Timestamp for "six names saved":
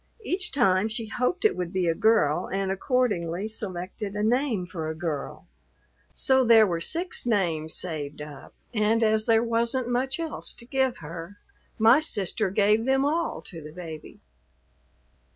6.81-8.19